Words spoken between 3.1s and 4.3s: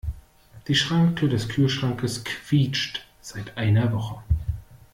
seit einer Woche.